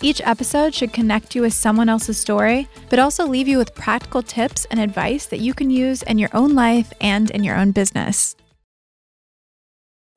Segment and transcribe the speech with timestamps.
[0.00, 4.22] Each episode should connect you with someone else's story, but also leave you with practical
[4.22, 7.72] tips and advice that you can use in your own life and in your own
[7.72, 8.36] business.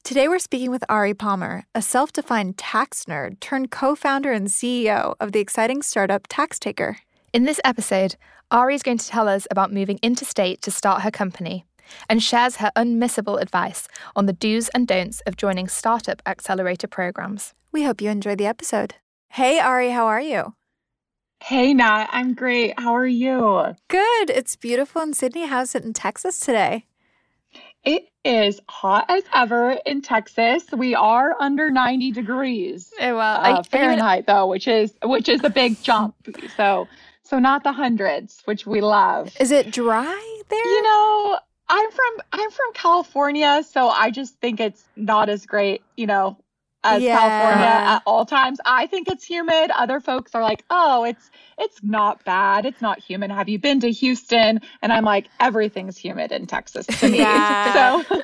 [0.04, 4.48] Today, we're speaking with Ari Palmer, a self defined tax nerd turned co founder and
[4.48, 6.96] CEO of the exciting startup TaxTaker.
[7.34, 8.16] In this episode,
[8.49, 11.66] Ari is going to tell us about moving interstate to start her company
[12.09, 17.54] and shares her unmissable advice on the do's and don'ts of joining startup accelerator programs.
[17.74, 18.96] We hope you enjoy the episode.
[19.38, 20.55] Hey, Ari, how are you?
[21.43, 22.74] Hey, Nat, I'm great.
[22.80, 23.76] How are you?
[23.88, 24.32] Good.
[24.32, 25.46] It's beautiful in Sydney.
[25.46, 26.88] How's it in Texas today?
[27.84, 30.63] It is hot as ever in Texas.
[30.76, 35.52] We are under 90 degrees Oh, well, uh, Fahrenheit, though, which is which is a
[35.52, 36.15] big jump.
[36.55, 36.88] So,
[37.21, 39.32] so not the hundreds, which we love.
[39.40, 40.65] Is it dry there?
[40.65, 41.38] You know,
[41.70, 45.84] I'm from I'm from California, so I just think it's not as great.
[45.96, 46.38] You know,
[46.84, 47.18] as Yeah.
[47.18, 48.60] California at all times.
[48.66, 49.72] I think it's humid.
[49.72, 52.66] Other folks are like, "Oh, it's it's not bad.
[52.66, 54.62] It's not humid." Have you been to Houston?
[54.82, 57.18] And I'm like, everything's humid in Texas to me.
[57.28, 58.04] Yeah.
[58.04, 58.22] So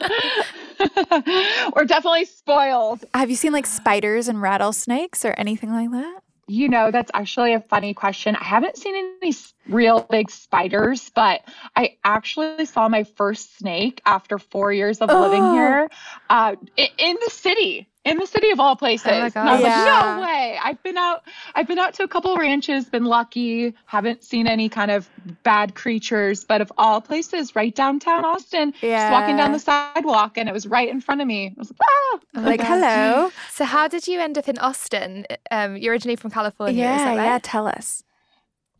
[1.75, 3.05] we're definitely spoiled.
[3.13, 6.19] Have you seen like spiders and rattlesnakes or anything like that?
[6.47, 8.35] You know, that's actually a funny question.
[8.35, 9.33] I haven't seen any
[9.69, 11.39] real big spiders, but
[11.75, 15.53] I actually saw my first snake after four years of living Oh.
[15.53, 15.89] here
[16.29, 17.87] uh, in the city.
[18.05, 19.07] In the city of all places.
[19.07, 19.83] Oh my And I was Yeah.
[19.83, 20.59] like, no way.
[20.61, 21.23] I've been out
[21.55, 25.09] I've been out to a couple ranches, been lucky, haven't seen any kind of
[25.43, 30.49] bad creatures, but of all places, right downtown Austin, just walking down the sidewalk and
[30.49, 31.53] it was right in front of me.
[31.55, 32.19] I was like, ah.
[32.35, 33.31] I'm like, hello.
[33.51, 35.25] So, how did you end up in Austin?
[35.51, 37.25] Um, you're originally from California, is yeah, that right?
[37.25, 37.39] yeah.
[37.41, 38.03] Tell us.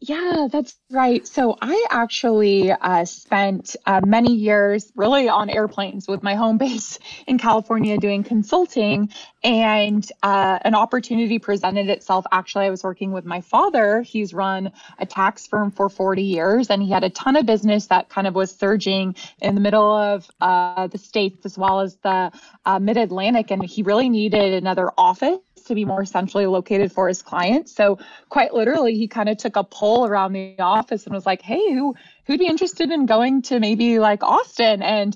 [0.06, 1.26] Yeah, that's right.
[1.26, 7.00] So I actually uh, spent uh, many years really on airplanes with my home base
[7.26, 9.14] in California doing consulting,
[9.46, 12.26] and uh, an opportunity presented itself.
[12.34, 14.02] Actually, I was working with my father.
[14.02, 17.88] He's run a tax firm for 40 years, and he had a ton of business
[17.88, 21.96] that kind of was surging in the middle of uh, the states as well as
[22.04, 22.30] the
[22.66, 27.08] uh, mid Atlantic, and he really needed another office to be more centrally located for
[27.08, 27.72] his clients.
[27.74, 31.42] So quite literally, he kind of took a poll around the office and was like,
[31.42, 35.16] "Hey, who who'd be interested in going to maybe like Austin?" And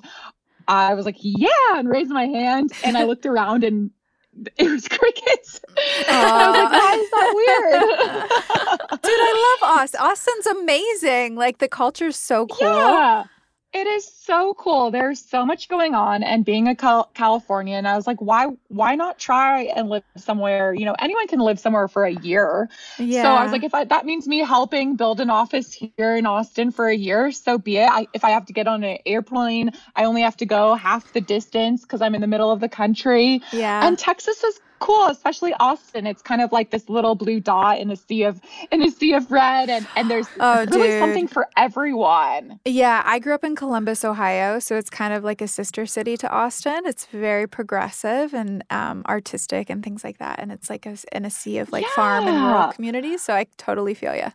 [0.67, 3.91] I was like, "Yeah," and raised my hand, and I looked around and.
[4.55, 5.61] It was crickets.
[6.07, 7.31] I was like, why is that
[8.91, 9.01] weird?
[9.01, 9.99] Dude, I love Austin.
[9.99, 11.35] Austin's amazing.
[11.35, 12.67] Like the culture's so cool.
[12.67, 13.23] Yeah.
[13.73, 14.91] It is so cool.
[14.91, 18.95] There's so much going on and being a Cal- Californian, I was like, why why
[18.95, 20.73] not try and live somewhere?
[20.73, 22.69] You know, anyone can live somewhere for a year.
[22.97, 23.23] Yeah.
[23.23, 26.25] So I was like, if I, that means me helping build an office here in
[26.25, 27.89] Austin for a year, so be it.
[27.89, 31.11] I, if I have to get on an airplane, I only have to go half
[31.11, 33.41] the distance because I'm in the middle of the country.
[33.51, 33.85] yeah.
[33.85, 36.05] And Texas is cool, especially Austin.
[36.07, 38.39] It's kind of like this little blue dot in a sea of
[38.71, 40.99] in a sea of red, and and there's Oh, really dude.
[40.99, 42.59] something for everyone.
[42.65, 46.17] Yeah, I grew up in Columbus, Ohio, so it's kind of like a sister city
[46.17, 46.81] to Austin.
[46.85, 51.25] It's very progressive and um, artistic and things like that, and it's like a, in
[51.25, 53.21] a sea of like farm and rural communities.
[53.21, 54.31] So I totally feel you.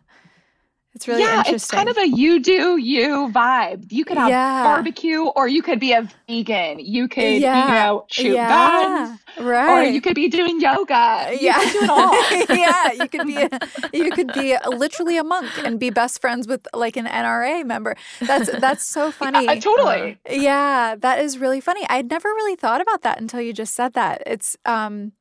[0.95, 1.55] It's really yeah, interesting.
[1.55, 3.91] it's kind of a you do you vibe.
[3.91, 4.63] You could have Yeah.
[4.63, 6.79] barbecue, or you could be a vegan.
[6.79, 7.65] You could, Yeah.
[7.67, 9.69] you know, shoot yeah, guns, right?
[9.69, 11.29] or you could be doing yoga.
[11.31, 12.13] You yeah, could do it all.
[12.55, 13.49] yeah, you could be a,
[13.93, 17.65] you could be a, literally a monk and be best friends with like an NRA
[17.65, 17.95] member.
[18.21, 19.47] That's that's so funny.
[19.47, 20.19] Uh, totally.
[20.29, 21.85] Yeah, that is really funny.
[21.89, 24.21] I'd never really thought about that until you just said that.
[24.27, 25.13] It's um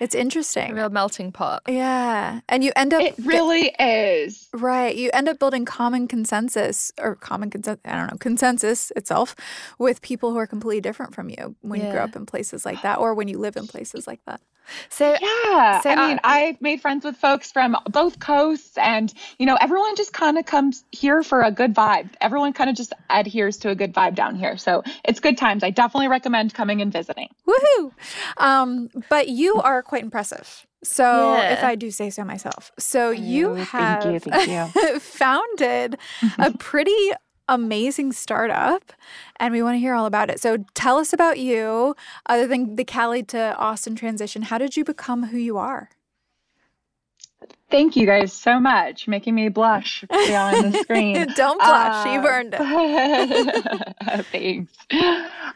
[0.00, 0.62] it's interesting.
[0.62, 0.74] A interesting.
[0.74, 1.62] real melting pot.
[1.68, 2.40] Yeah.
[2.48, 4.48] And you end up It really is.
[4.52, 9.36] right, you end up building common consensus or common consensus, I don't know, consensus itself
[9.78, 12.82] with people who are completely different from you when you grow up in places like
[12.82, 14.40] that or when you live in places like that.
[14.88, 15.80] So, Yeah.
[15.80, 19.56] So, I mean, uh, I've made friends with folks from both coasts, and, you know,
[19.60, 22.10] everyone just kind of comes here for a good vibe.
[22.20, 24.56] Everyone kind of just adheres to a good vibe down here.
[24.56, 25.62] So it's good times.
[25.64, 27.28] I definitely recommend coming and visiting.
[27.46, 27.92] Woohoo!
[28.36, 30.66] Um, but you are quite impressive.
[30.82, 32.72] So, if I do say so myself.
[32.78, 34.98] So, you Oh, have you, you.
[35.00, 35.98] founded
[36.38, 37.12] a pretty
[37.50, 38.92] amazing startup,
[39.38, 40.40] and we want to hear all about it.
[40.40, 41.94] So, tell us about you,
[42.26, 44.42] other than the Cali to Austin transition.
[44.42, 45.90] How did you become who you are?
[47.70, 51.26] Thank you guys so much, making me blush beyond the screen.
[51.36, 54.26] Don't blush, uh, you've earned it.
[54.32, 54.72] Thanks.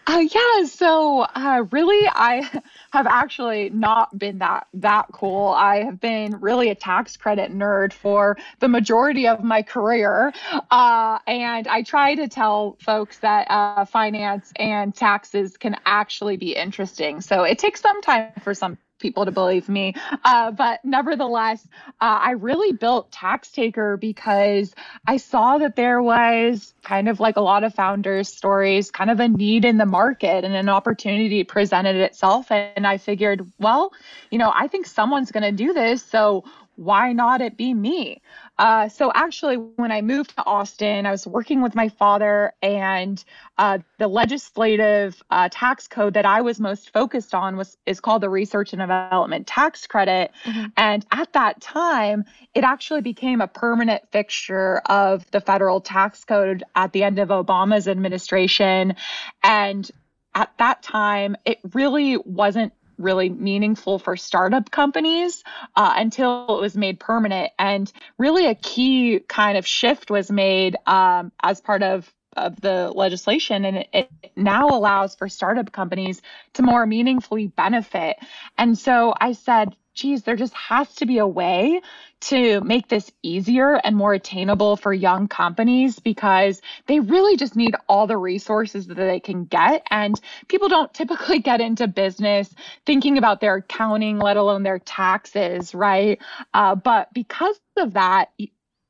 [0.07, 2.49] Uh, yeah, so uh, really, I
[2.93, 5.49] have actually not been that that cool.
[5.49, 10.33] I have been really a tax credit nerd for the majority of my career,
[10.71, 16.55] uh, and I try to tell folks that uh, finance and taxes can actually be
[16.55, 17.21] interesting.
[17.21, 19.95] So it takes some time for some people to believe me.
[20.25, 21.67] Uh, but nevertheless,
[22.01, 24.75] uh, I really built TaxTaker because
[25.07, 29.21] I saw that there was kind of like a lot of founders' stories, kind of
[29.21, 32.51] a need in the market and an opportunity presented itself.
[32.51, 33.93] And I figured, well,
[34.31, 36.03] you know, I think someone's going to do this.
[36.03, 36.45] So
[36.77, 38.21] why not it be me?
[38.59, 43.23] Uh, so actually, when I moved to Austin, I was working with my father, and
[43.59, 48.23] uh, the legislative uh, tax code that I was most focused on was is called
[48.23, 50.31] the Research and Development Tax Credit.
[50.45, 50.67] Mm-hmm.
[50.77, 52.25] And at that time,
[52.55, 57.29] it actually became a permanent fixture of the federal tax code at the end of
[57.29, 58.95] Obama's administration,
[59.43, 59.91] and
[60.35, 65.43] at that time, it really wasn't really meaningful for startup companies
[65.77, 67.53] uh, until it was made permanent.
[67.59, 72.91] And really, a key kind of shift was made um, as part of of the
[72.91, 76.21] legislation and it, it, now allows for startup companies
[76.55, 78.17] to more meaningfully benefit.
[78.59, 81.81] And so I said, geez, there just has to be a way
[82.21, 87.75] to make this easier and more attainable for young companies because they really just need
[87.89, 89.87] all the resources that they can get.
[89.91, 90.19] And
[90.49, 92.53] people don't typically get into business
[92.87, 96.19] thinking about their accounting, let alone their taxes, right?
[96.53, 98.31] Uh, but because of that,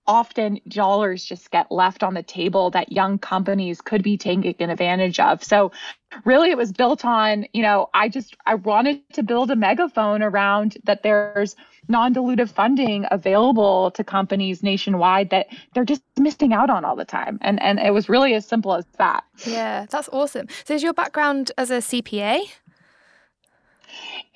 [0.06, 5.18] often dollars just get left on the table that young companies could be taking advantage
[5.18, 5.42] of.
[5.42, 5.72] So
[6.24, 10.22] really it was built on, you know, I just I wanted to build a megaphone
[10.22, 11.56] around that there's
[11.88, 17.38] non-dilutive funding available to companies nationwide that they're just missing out on all the time.
[17.40, 19.24] And and it was really as simple as that.
[19.46, 20.48] Yeah, that's awesome.
[20.64, 22.42] So is your background as a CPA?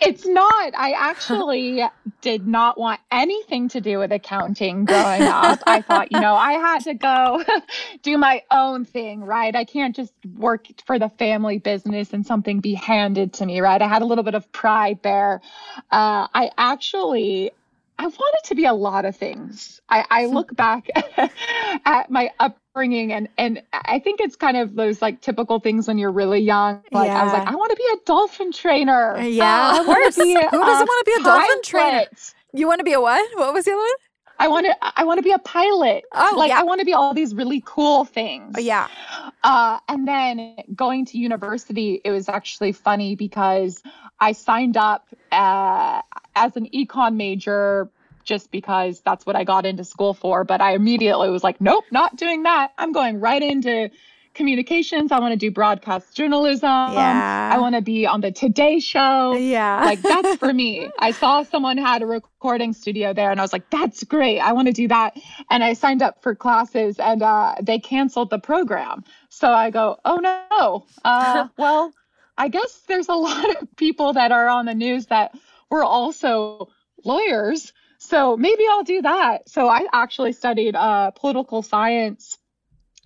[0.00, 0.74] It's not.
[0.76, 1.82] I actually
[2.20, 5.60] did not want anything to do with accounting growing up.
[5.66, 7.44] I thought, you know, I had to go
[8.02, 9.54] do my own thing, right?
[9.54, 13.80] I can't just work for the family business and something be handed to me, right?
[13.80, 15.40] I had a little bit of pride there.
[15.90, 17.52] Uh, I actually
[17.98, 19.80] I wanted to be a lot of things.
[19.88, 20.88] I, I look back
[21.84, 25.98] at my upbringing and and I think it's kind of those like typical things when
[25.98, 26.82] you're really young.
[26.92, 27.20] Like yeah.
[27.20, 29.18] I was like, I want to be a dolphin trainer.
[29.20, 30.16] Yeah, uh, of course.
[30.16, 32.04] Who doesn't want to be a dolphin trainer?
[32.52, 33.36] You want to be a what?
[33.36, 33.88] What was the other one?
[34.38, 36.04] I want to I want to be a pilot.
[36.12, 36.60] Oh, like yeah.
[36.60, 38.54] I want to be all these really cool things.
[38.56, 38.86] Oh, yeah.
[39.42, 43.82] Uh, and then going to university, it was actually funny because
[44.20, 46.02] I signed up uh,
[46.44, 47.90] as an econ major
[48.24, 50.44] just because that's what I got into school for.
[50.44, 52.72] But I immediately was like, nope, not doing that.
[52.76, 53.90] I'm going right into
[54.34, 55.10] communications.
[55.10, 56.68] I want to do broadcast journalism.
[56.68, 57.50] Yeah.
[57.52, 59.34] I want to be on the Today Show.
[59.34, 59.84] Yeah.
[59.84, 60.88] Like that's for me.
[60.98, 64.38] I saw someone had a recording studio there and I was like, that's great.
[64.38, 65.18] I want to do that.
[65.50, 69.04] And I signed up for classes and uh, they canceled the program.
[69.28, 70.86] So I go, oh no.
[71.04, 71.92] Uh, well,
[72.36, 75.34] I guess there's a lot of people that are on the news that
[75.70, 76.68] were also
[77.04, 77.72] lawyers.
[77.98, 79.48] So maybe I'll do that.
[79.48, 82.38] So I actually studied uh, political science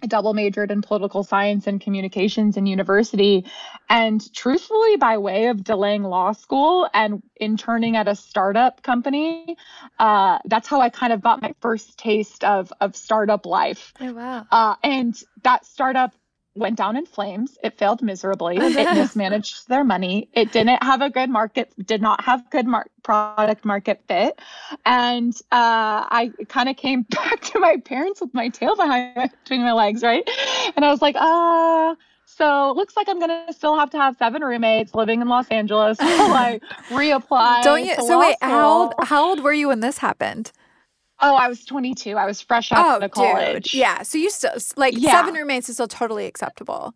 [0.03, 3.45] I double majored in political science and communications in university.
[3.89, 9.57] And truthfully, by way of delaying law school and interning at a startup company,
[10.01, 13.93] uh, that's how I kind of got my first taste of, of startup life.
[14.01, 14.47] Oh, wow.
[14.51, 15.15] Uh, and
[15.45, 16.13] that startup
[16.55, 17.59] went down in flames.
[17.63, 18.57] It failed miserably.
[18.61, 20.29] it mismanaged their money.
[20.33, 24.39] It didn't have a good market, did not have good mar- product market fit.
[24.85, 29.63] And uh, I kind of came back to my parents with my tail behind between
[29.63, 30.29] my legs, right?
[30.77, 31.93] And I was like, ah.
[31.93, 31.95] Uh,
[32.25, 35.99] so looks like I'm gonna still have to have seven roommates living in Los Angeles
[35.99, 37.63] while I reapply.
[37.63, 37.95] Don't you?
[37.97, 38.95] So wait, how old?
[39.01, 40.51] How old were you when this happened?
[41.23, 42.17] Oh, I was 22.
[42.17, 43.71] I was fresh out oh, of college.
[43.71, 43.75] Dude.
[43.75, 44.03] Yeah.
[44.03, 45.13] So you still like yeah.
[45.13, 46.95] seven roommates is still totally acceptable.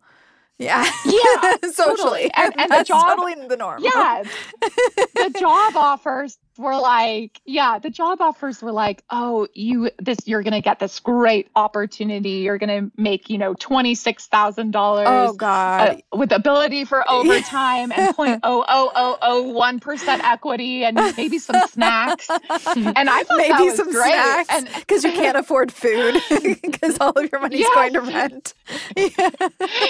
[0.57, 0.83] Yeah.
[1.05, 1.55] Yeah.
[1.71, 1.95] Socially.
[1.95, 2.31] Totally.
[2.35, 3.83] And, and the job, totally the norm.
[3.83, 4.23] Yeah.
[4.61, 10.43] the job offers were like, yeah, the job offers were like, oh, you this you're
[10.43, 12.29] gonna get this great opportunity.
[12.29, 15.07] You're gonna make, you know, twenty six thousand dollars.
[15.09, 16.01] Oh God.
[16.11, 20.95] Uh, with ability for overtime and point oh oh oh oh one percent equity and
[21.17, 22.29] maybe some snacks.
[22.29, 24.13] And I thought maybe some great.
[24.13, 26.21] snacks and because you can't afford food
[26.61, 28.53] because all of your money's is going to rent.
[28.95, 29.11] yeah.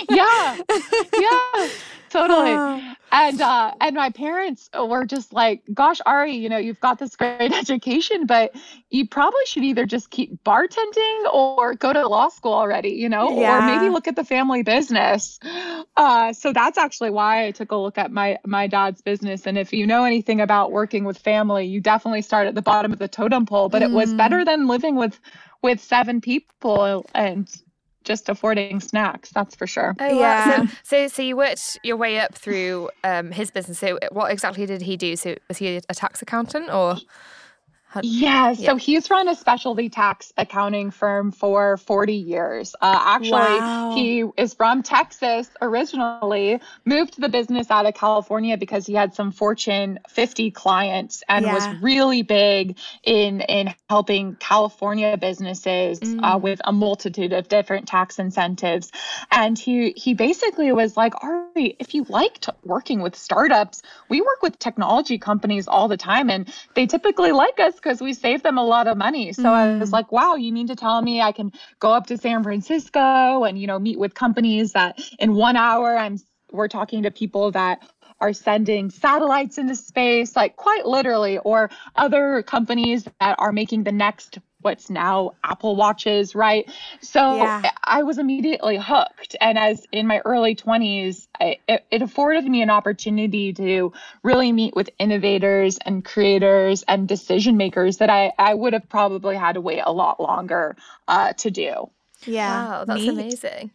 [0.09, 0.57] yeah.
[1.19, 1.67] yeah
[2.10, 2.52] totally.
[2.52, 7.00] Uh, and uh, and my parents were just like, "Gosh, Ari, you know, you've got
[7.00, 8.54] this great education, but
[8.90, 13.40] you probably should either just keep bartending or go to law school already, you know,
[13.40, 13.58] yeah.
[13.58, 15.40] or maybe look at the family business."
[15.96, 19.48] Uh, so that's actually why I took a look at my my dad's business.
[19.48, 22.92] And if you know anything about working with family, you definitely start at the bottom
[22.92, 23.70] of the totem pole.
[23.70, 23.86] But mm.
[23.86, 24.18] it was mm.
[24.18, 25.18] better than living with
[25.62, 27.50] with seven people and
[28.08, 29.30] just affording snacks.
[29.32, 29.96] That's for sure.
[30.00, 30.66] Oh, yeah.
[30.66, 33.78] So, so, so, you worked your way up through um, his business.
[33.78, 35.16] So, what exactly did he do?
[35.16, 36.98] So, was he a tax accountant or?
[38.03, 42.75] Yeah, so he's run a specialty tax accounting firm for 40 years.
[42.82, 43.94] Uh, actually, wow.
[43.96, 49.32] he is from Texas originally, moved the business out of California because he had some
[49.32, 51.53] Fortune 50 clients and yeah.
[51.53, 56.36] was really big in in helping California businesses uh, mm.
[56.36, 58.91] uh, with a multitude of different tax incentives.
[59.32, 64.41] And he he basically was like, Ari, if you liked working with startups, we work
[64.41, 68.58] with technology companies all the time, and they typically like us because we save them
[68.58, 69.32] a lot of money.
[69.32, 69.46] So mm.
[69.46, 69.94] I was mm.
[69.94, 73.58] like, wow, you mean to tell me I can go up to San Francisco and,
[73.58, 76.20] you know, meet with companies that in one hour I'm
[76.51, 77.89] we're talking to people that
[78.20, 83.91] are sending satellites into space, like quite literally, or other companies that are making the
[83.91, 86.70] next what's now Apple Watches, right?
[87.02, 87.72] So yeah.
[87.84, 89.36] I was immediately hooked.
[89.40, 94.52] And as in my early 20s, I, it, it, afforded me an opportunity to really
[94.52, 99.54] meet with innovators and creators and decision makers that I, I would have probably had
[99.54, 100.76] to wait a lot longer
[101.08, 101.90] uh, to do.
[102.26, 102.68] Yeah.
[102.68, 103.10] Wow, that's Neat.
[103.10, 103.72] amazing.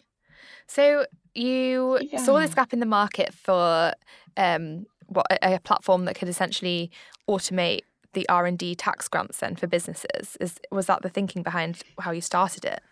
[0.67, 2.19] So you yeah.
[2.19, 3.93] saw this gap in the market for
[4.37, 6.91] um, what a, a platform that could essentially
[7.29, 10.37] automate the R&D tax grants then for businesses?
[10.41, 12.83] Is was that the thinking behind how you started it?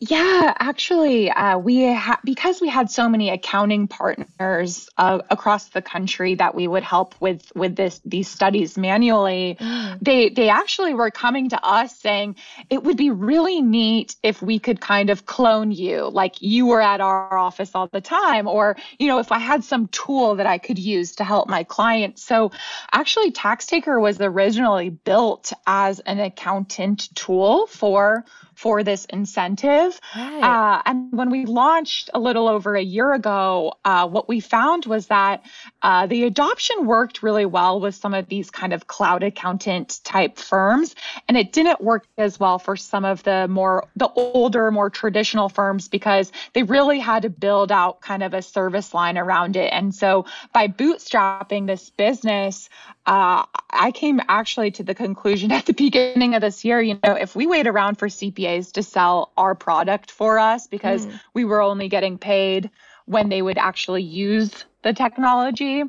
[0.00, 5.82] Yeah, actually, uh, we ha- because we had so many accounting partners uh, across the
[5.82, 9.56] country that we would help with with this these studies manually.
[9.58, 9.98] Mm.
[10.00, 12.36] They they actually were coming to us saying
[12.70, 16.80] it would be really neat if we could kind of clone you, like you were
[16.80, 20.46] at our office all the time, or you know if I had some tool that
[20.46, 22.22] I could use to help my clients.
[22.22, 22.52] So
[22.92, 28.24] actually, TaxTaker was originally built as an accountant tool for
[28.58, 30.00] for this incentive.
[30.16, 30.42] Right.
[30.42, 34.84] Uh, and when we launched a little over a year ago, uh, what we found
[34.84, 35.44] was that
[35.82, 40.38] uh, the adoption worked really well with some of these kind of cloud accountant type
[40.38, 40.96] firms,
[41.28, 45.48] and it didn't work as well for some of the more the older, more traditional
[45.48, 49.72] firms because they really had to build out kind of a service line around it.
[49.72, 52.68] And so by bootstrapping this business,
[53.08, 57.14] uh, I came actually to the conclusion at the beginning of this year, you know,
[57.14, 61.20] if we wait around for CPAs to sell our product for us because mm.
[61.32, 62.70] we were only getting paid
[63.06, 65.82] when they would actually use the technology.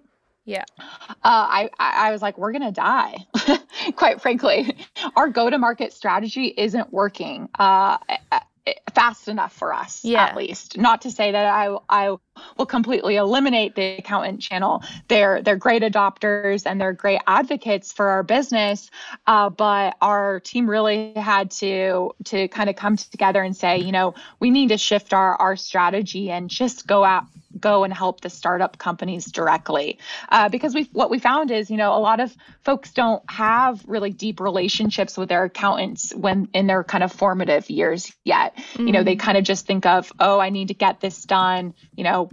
[0.45, 0.63] Yeah.
[0.79, 3.17] Uh, I, I was like, we're going to die,
[3.95, 4.77] quite frankly.
[5.15, 7.49] Our go to market strategy isn't working.
[7.59, 7.97] Uh,
[8.93, 10.25] fast enough for us yeah.
[10.25, 12.15] at least not to say that i i
[12.57, 18.09] will completely eliminate the accountant channel they're they're great adopters and they're great advocates for
[18.09, 18.89] our business
[19.27, 23.91] uh, but our team really had to to kind of come together and say you
[23.91, 27.25] know we need to shift our our strategy and just go out
[27.59, 29.99] go and help the startup companies directly
[30.29, 33.83] uh, because we what we found is you know a lot of folks don't have
[33.87, 38.87] really deep relationships with their accountants when in their kind of formative years yet mm-hmm.
[38.87, 39.19] you know they mm.
[39.19, 42.29] kind of just think of oh i need to get this done you know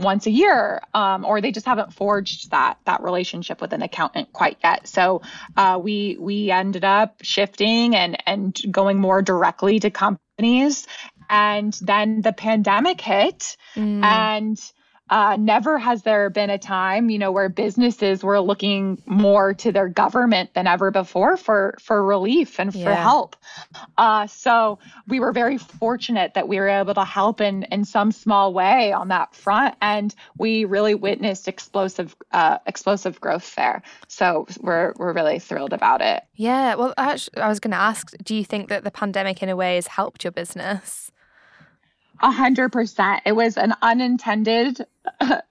[0.00, 4.32] once a year um, or they just haven't forged that that relationship with an accountant
[4.32, 5.20] quite yet so
[5.56, 10.86] uh, we we ended up shifting and and going more directly to companies
[11.30, 14.04] and then the pandemic hit mm.
[14.04, 14.60] and
[15.10, 19.72] uh, never has there been a time, you know, where businesses were looking more to
[19.72, 22.94] their government than ever before for for relief and for yeah.
[22.94, 23.34] help.
[23.98, 28.12] Uh, so we were very fortunate that we were able to help in in some
[28.12, 33.82] small way on that front, and we really witnessed explosive uh, explosive growth there.
[34.06, 36.22] So we're we're really thrilled about it.
[36.36, 36.76] Yeah.
[36.76, 39.56] Well, actually, I was going to ask, do you think that the pandemic in a
[39.56, 41.10] way has helped your business?
[42.22, 43.22] A hundred percent.
[43.24, 44.84] It was an unintended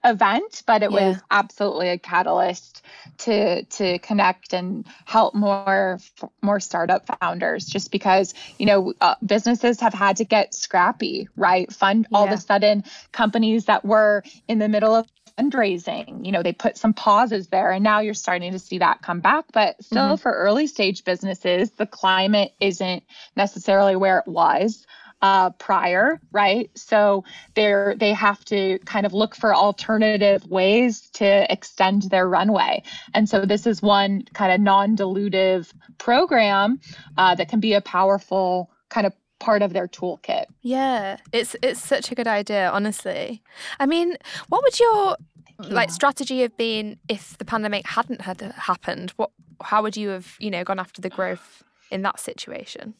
[0.04, 1.08] event, but it yeah.
[1.08, 2.82] was absolutely a catalyst
[3.18, 5.98] to to connect and help more
[6.42, 7.66] more startup founders.
[7.66, 11.72] Just because you know uh, businesses have had to get scrappy, right?
[11.72, 12.18] Fund yeah.
[12.18, 15.06] all of a sudden companies that were in the middle of
[15.38, 19.00] fundraising you know they put some pauses there and now you're starting to see that
[19.00, 20.16] come back but still mm-hmm.
[20.16, 23.02] for early stage businesses the climate isn't
[23.36, 24.86] necessarily where it was
[25.22, 26.70] uh, prior, right?
[26.74, 27.24] So
[27.54, 32.82] they're they have to kind of look for alternative ways to extend their runway.
[33.14, 36.80] And so this is one kind of non-dilutive program
[37.16, 40.46] uh, that can be a powerful kind of part of their toolkit.
[40.62, 43.42] Yeah, it's it's such a good idea, honestly.
[43.78, 44.16] I mean,
[44.48, 45.16] what would your
[45.62, 45.74] yeah.
[45.74, 49.12] like strategy have been if the pandemic hadn't had happened?
[49.16, 49.30] What
[49.62, 52.94] how would you have, you know, gone after the growth in that situation?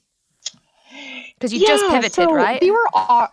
[1.34, 2.60] Because you yeah, just pivoted, so right?
[2.60, 3.28] We were all,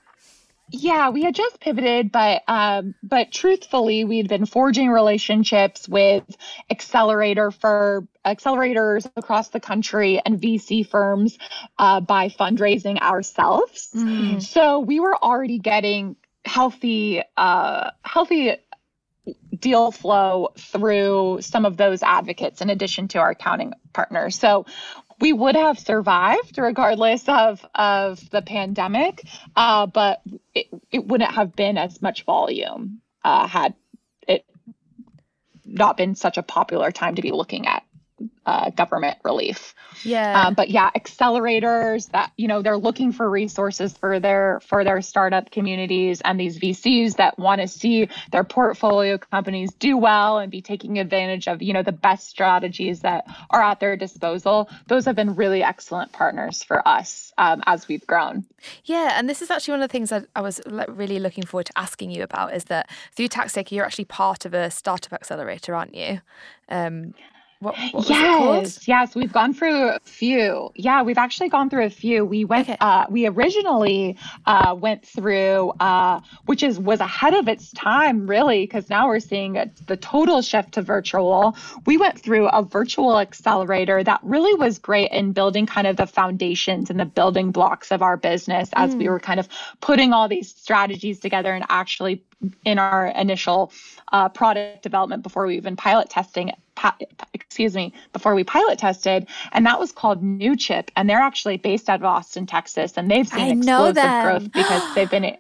[0.70, 6.24] yeah, we had just pivoted, but um, but truthfully, we'd been forging relationships with
[6.70, 11.38] accelerator for accelerators across the country and VC firms
[11.80, 13.90] uh, by fundraising ourselves.
[13.96, 14.42] Mm.
[14.42, 18.58] So we were already getting healthy, uh, healthy
[19.58, 24.38] deal flow through some of those advocates in addition to our accounting partners.
[24.38, 24.66] So
[25.20, 29.24] we would have survived regardless of of the pandemic,
[29.56, 30.22] uh, but
[30.54, 33.74] it, it wouldn't have been as much volume uh, had
[34.28, 34.46] it
[35.66, 37.84] not been such a popular time to be looking at
[38.46, 39.76] uh, government relief.
[40.04, 40.48] Yeah.
[40.48, 45.02] Um, but yeah, accelerators that you know they're looking for resources for their for their
[45.02, 50.52] startup communities and these VCs that want to see their portfolio companies do well and
[50.52, 54.70] be taking advantage of you know the best strategies that are at their disposal.
[54.88, 58.46] Those have been really excellent partners for us um, as we've grown.
[58.86, 61.68] Yeah, and this is actually one of the things that I was really looking forward
[61.68, 65.76] to asking you about is that through TaxTaker, you're actually part of a startup accelerator,
[65.76, 66.22] aren't you?
[66.70, 67.14] Um,
[67.60, 70.70] what, what yes, yes, we've gone through a few.
[70.76, 72.24] Yeah, we've actually gone through a few.
[72.24, 72.70] We went.
[72.70, 72.78] Okay.
[72.80, 78.64] Uh, we originally uh, went through, uh, which is was ahead of its time, really,
[78.64, 81.58] because now we're seeing a, the total shift to virtual.
[81.86, 86.06] We went through a virtual accelerator that really was great in building kind of the
[86.06, 89.00] foundations and the building blocks of our business as mm.
[89.00, 89.48] we were kind of
[89.82, 92.24] putting all these strategies together and actually
[92.66, 93.72] in our initial
[94.12, 96.52] uh, product development before we even pilot testing
[97.34, 101.90] excuse me, before we pilot tested, and that was called Newchip, and they're actually based
[101.90, 105.38] out of Austin, Texas, and they've seen I explosive growth because they've been.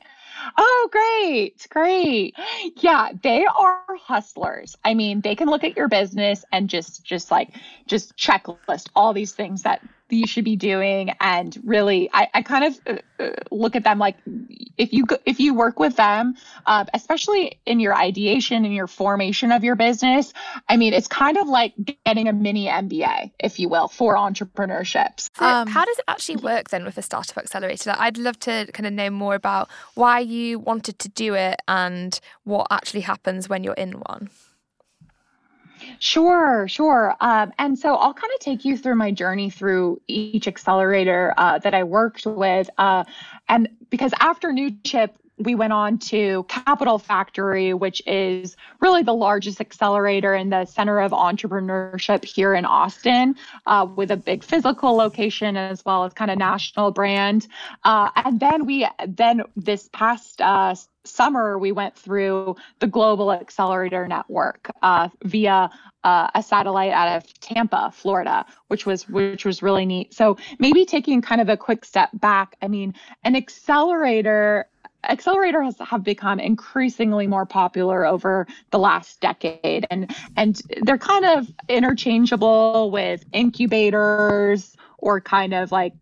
[0.57, 2.35] Oh, great, great.
[2.77, 4.77] Yeah, they are hustlers.
[4.85, 9.13] I mean, they can look at your business and just just like just checklist all
[9.13, 13.31] these things that you should be doing and really i, I kind of uh, uh,
[13.51, 14.17] look at them like
[14.77, 19.51] if you if you work with them uh, especially in your ideation and your formation
[19.51, 20.33] of your business
[20.69, 21.73] i mean it's kind of like
[22.05, 26.37] getting a mini mba if you will for entrepreneurship so um, how does it actually
[26.37, 27.95] work then with a startup accelerator?
[27.97, 32.19] I'd love to kind of know more about why you wanted to do it and
[32.43, 34.29] what actually happens when you're in one
[35.99, 37.15] Sure, sure.
[37.19, 41.59] Um, and so I'll kind of take you through my journey through each accelerator uh,
[41.59, 42.69] that I worked with.
[42.77, 43.03] Uh,
[43.47, 49.61] and because after Newchip, we went on to Capital Factory, which is really the largest
[49.61, 53.35] accelerator in the center of entrepreneurship here in Austin,
[53.67, 57.47] uh, with a big physical location as well as kind of national brand.
[57.83, 60.73] Uh, and then we then this past uh,
[61.07, 65.69] summer we went through the Global Accelerator Network uh, via
[66.03, 70.13] uh, a satellite out of Tampa, Florida, which was which was really neat.
[70.13, 72.55] So maybe taking kind of a quick step back.
[72.61, 72.93] I mean,
[73.23, 74.67] an accelerator
[75.03, 81.47] accelerators have become increasingly more popular over the last decade and and they're kind of
[81.69, 85.93] interchangeable with incubators or kind of like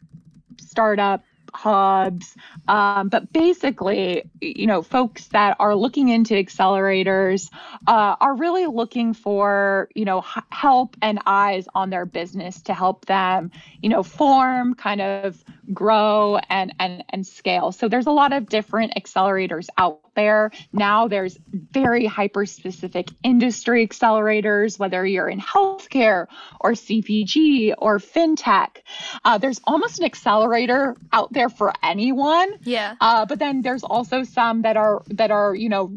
[0.60, 1.24] startup
[1.56, 2.36] hubs.
[2.68, 7.50] Um, but basically, you know, folks that are looking into accelerators
[7.88, 12.74] uh, are really looking for, you know, h- help and eyes on their business to
[12.74, 17.72] help them, you know, form, kind of grow and and and scale.
[17.72, 20.52] So there's a lot of different accelerators out there.
[20.72, 26.28] Now there's very hyper specific industry accelerators, whether you're in healthcare
[26.60, 28.78] or CPG or fintech.
[29.24, 32.54] Uh, there's almost an accelerator out there for anyone.
[32.64, 32.96] Yeah.
[33.00, 35.94] Uh, but then there's also some that are that are you know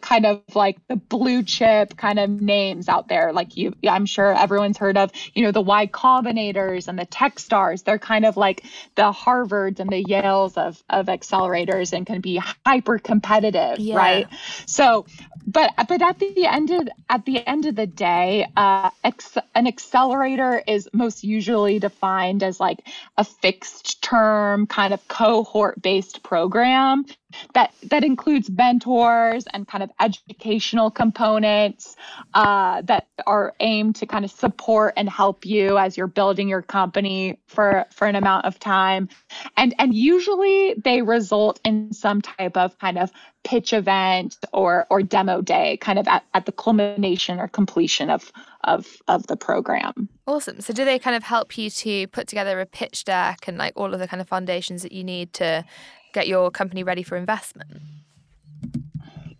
[0.00, 3.32] kind of like the blue chip kind of names out there.
[3.32, 7.84] Like you, I'm sure everyone's heard of you know the Y Combinators and the Techstars.
[7.84, 8.64] They're kind of like
[8.98, 13.96] the Harvards and the Yales of of accelerators and can be hyper competitive yeah.
[13.96, 14.26] right?
[14.66, 15.06] So,
[15.46, 19.68] but but at the end of at the end of the day, uh, ex- an
[19.68, 22.80] accelerator is most usually defined as like
[23.16, 27.06] a fixed term kind of cohort based program
[27.54, 31.96] that that includes mentors and kind of educational components
[32.34, 36.62] uh, that are aimed to kind of support and help you as you're building your
[36.62, 39.08] company for for an amount of time.
[39.56, 43.10] And and usually they result in some type of kind of
[43.44, 48.32] pitch event or or demo day kind of at, at the culmination or completion of
[48.64, 50.08] of of the program.
[50.26, 50.60] Awesome.
[50.60, 53.74] So do they kind of help you to put together a pitch deck and like
[53.76, 55.64] all of the kind of foundations that you need to
[56.12, 57.70] get your company ready for investment?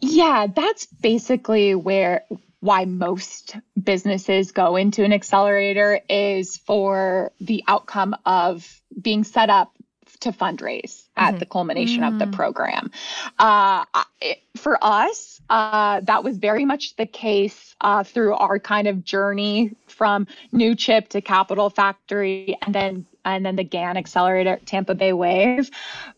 [0.00, 2.24] Yeah, that's basically where
[2.60, 9.72] why most businesses go into an accelerator is for the outcome of being set up
[10.20, 11.38] to fundraise at mm-hmm.
[11.38, 12.14] the culmination mm-hmm.
[12.14, 12.32] of the mm.
[12.32, 12.90] program.
[13.38, 13.84] Uh,
[14.20, 19.04] it, for us, uh, that was very much the case uh, through our kind of
[19.04, 25.12] journey from Newchip to Capital Factory and then and then the GAN accelerator Tampa Bay
[25.12, 25.70] Wave.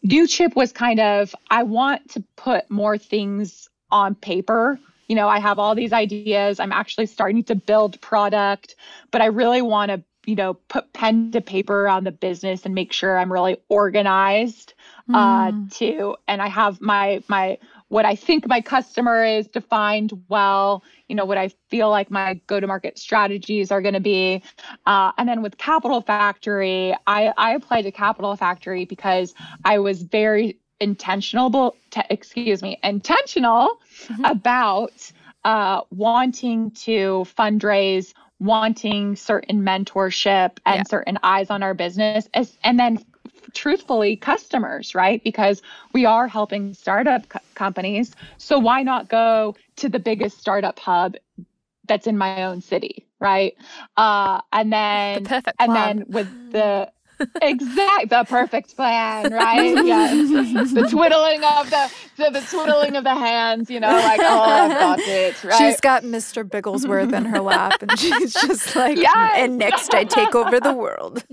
[0.07, 4.79] Newchip was kind of, I want to put more things on paper.
[5.09, 6.61] You know, I have all these ideas.
[6.61, 8.77] I'm actually starting to build product,
[9.11, 12.75] but I really want to, you know, put pen to paper on the business and
[12.75, 14.75] make sure I'm really organized
[15.09, 15.14] mm.
[15.14, 16.16] uh, too.
[16.29, 17.59] And I have my my
[17.90, 22.40] what I think my customer is defined well, you know, what I feel like my
[22.46, 24.44] go to market strategies are going to be.
[24.87, 30.03] Uh, and then with Capital Factory, I, I applied to Capital Factory because I was
[30.03, 31.76] very intentional,
[32.09, 34.24] excuse me, intentional mm-hmm.
[34.24, 35.12] about
[35.44, 40.83] uh, wanting to fundraise wanting certain mentorship and yeah.
[40.85, 43.05] certain eyes on our business as, and then
[43.55, 45.23] truthfully customers, right?
[45.25, 48.15] Because we are helping startup co- companies.
[48.39, 51.17] So why not go to the biggest startup hub
[51.87, 53.55] that's in my own city, right?
[53.97, 56.91] Uh, and then the and then with the
[57.43, 59.77] exact the perfect plan, right?
[59.91, 60.73] Yes.
[60.73, 64.71] the twiddling of the, the, the twiddling of the hands, you know, like oh I've
[64.71, 65.37] got it.
[65.45, 65.57] Right?
[65.57, 66.45] She's got Mr.
[66.49, 69.33] Bigglesworth in her lap and she's just like yes.
[69.37, 71.25] and next I take over the world.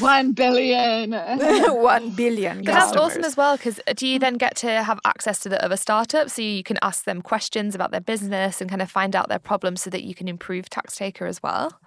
[0.00, 1.12] One billion.
[1.12, 2.64] One billion.
[2.64, 5.48] But that's awesome as well, because uh, do you then get to have access to
[5.48, 8.90] the other startups so you can ask them questions about their business and kind of
[8.90, 11.78] find out their problems so that you can improve TaxTaker as well?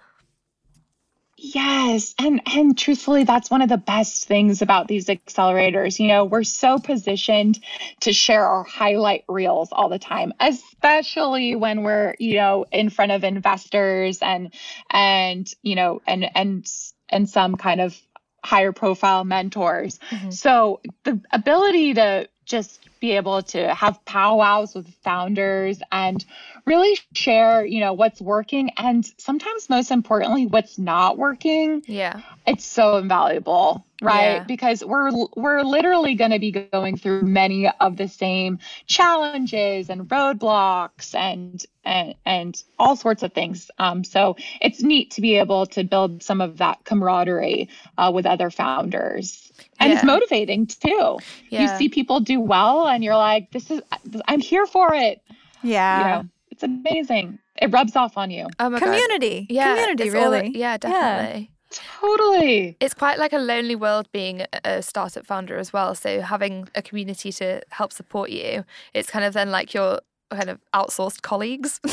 [1.44, 2.14] Yes.
[2.20, 5.98] And and truthfully that's one of the best things about these accelerators.
[5.98, 7.58] You know, we're so positioned
[8.02, 13.10] to share our highlight reels all the time, especially when we're, you know, in front
[13.10, 14.54] of investors and
[14.88, 16.64] and you know, and and
[17.08, 18.00] and some kind of
[18.44, 19.98] higher profile mentors.
[20.10, 20.30] Mm-hmm.
[20.30, 26.24] So the ability to just be able to have powwows with founders and
[26.64, 31.82] really share, you know, what's working and sometimes most importantly what's not working.
[31.86, 32.20] Yeah.
[32.46, 34.36] It's so invaluable, right?
[34.36, 34.44] Yeah.
[34.44, 40.02] Because we're we're literally going to be going through many of the same challenges and
[40.02, 43.68] roadblocks and and and all sorts of things.
[43.80, 48.26] Um, so it's neat to be able to build some of that camaraderie uh, with
[48.26, 49.96] other founders and yeah.
[49.96, 51.18] it's motivating too.
[51.50, 51.62] Yeah.
[51.62, 53.82] You see people do well, and you're like, "This is,
[54.28, 55.20] I'm here for it."
[55.62, 57.38] Yeah, you know, it's amazing.
[57.60, 58.46] It rubs off on you.
[58.58, 59.54] Oh my community, God.
[59.54, 61.40] yeah, community, really, all, yeah, definitely.
[61.40, 61.46] Yeah.
[61.72, 62.76] Totally.
[62.80, 65.94] It's quite like a lonely world being a startup founder as well.
[65.94, 70.00] So having a community to help support you, it's kind of then like your
[70.30, 71.80] kind of outsourced colleagues.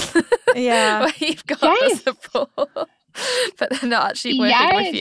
[0.56, 1.02] Yeah.
[1.02, 2.02] where you've got yes.
[2.02, 4.92] the support, but they're not actually working yes.
[4.92, 4.96] with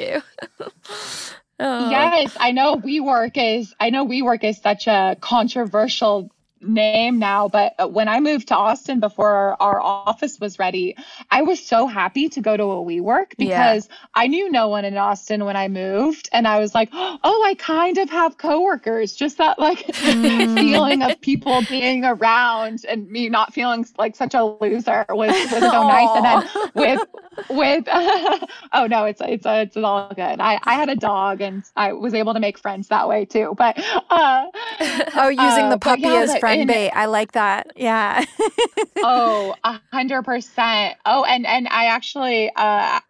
[0.61, 0.66] you.
[1.61, 1.90] Oh.
[1.90, 7.92] Yes, I know WeWork is I know WeWork is such a controversial name now, but
[7.92, 10.97] when I moved to Austin before our, office was ready,
[11.31, 13.97] I was so happy to go to a WeWork because yeah.
[14.14, 16.29] I knew no one in Austin when I moved.
[16.33, 19.14] And I was like, oh, I kind of have coworkers.
[19.14, 20.55] Just that like mm.
[20.59, 25.51] feeling of people being around and me not feeling like such a loser was, was
[25.51, 26.09] so nice.
[26.16, 27.01] And then with,
[27.48, 27.85] with,
[28.72, 30.40] oh no, it's, it's, it's all good.
[30.40, 33.55] I, I had a dog and I was able to make friends that way too.
[33.57, 33.79] But,
[34.11, 34.46] uh,
[35.16, 36.90] oh, using uh, the puppy yeah, as friend bait.
[36.90, 37.72] I like that.
[37.77, 38.24] Yeah.
[38.98, 40.96] oh, a hundred percent.
[41.05, 43.01] Oh, and and I actually, uh,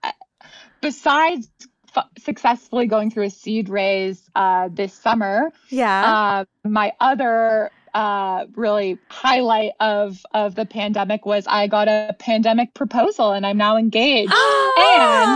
[0.80, 1.50] besides
[1.96, 8.46] f- successfully going through a seed raise uh, this summer, yeah, uh, my other uh,
[8.54, 13.76] really highlight of of the pandemic was I got a pandemic proposal and I'm now
[13.76, 14.30] engaged.
[14.32, 15.34] Oh,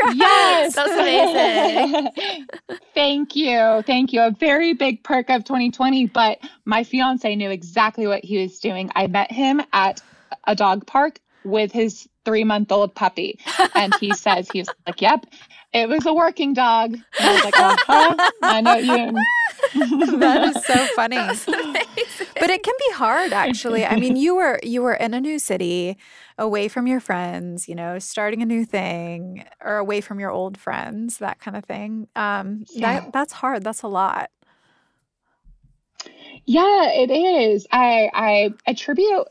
[0.08, 2.46] and yes, that's amazing.
[2.94, 4.22] thank you, thank you.
[4.22, 8.90] A very big perk of 2020, but my fiance knew exactly what he was doing.
[8.96, 10.02] I met him at
[10.48, 13.38] a dog park with his three month old puppy,
[13.76, 15.26] and he says he's like, "Yep."
[15.72, 16.94] It was a working dog.
[16.94, 19.12] And I was like, uh-huh, I know you.
[20.18, 21.16] that is so funny.
[21.16, 23.84] But it can be hard actually.
[23.84, 25.96] I mean, you were you were in a new city,
[26.38, 30.58] away from your friends, you know, starting a new thing or away from your old
[30.58, 32.08] friends, that kind of thing.
[32.16, 33.00] Um yeah.
[33.00, 33.62] that that's hard.
[33.62, 34.30] That's a lot.
[36.46, 37.66] Yeah, it is.
[37.70, 39.28] I I attribute